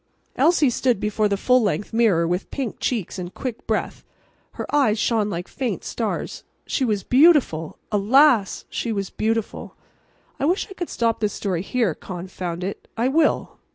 Elsie 0.35 0.71
stood 0.71 0.99
before 0.99 1.29
the 1.29 1.37
full 1.37 1.61
length 1.61 1.93
mirror 1.93 2.27
with 2.27 2.49
pink 2.49 2.77
cheeks 2.79 3.19
and 3.19 3.35
quick 3.35 3.67
breath. 3.67 4.03
Her 4.53 4.65
eyes 4.75 4.97
shone 4.97 5.29
like 5.29 5.47
faint 5.47 5.83
stars. 5.83 6.43
She 6.65 6.83
was 6.83 7.03
beautiful. 7.03 7.77
Alas! 7.91 8.65
she 8.67 8.91
was 8.91 9.11
beautiful. 9.11 9.75
I 10.39 10.45
wish 10.45 10.67
I 10.67 10.73
could 10.73 10.89
stop 10.89 11.19
this 11.19 11.33
story 11.33 11.61
here. 11.61 11.93
Confound 11.93 12.63
it! 12.63 12.87
I 12.97 13.09
will. 13.09 13.59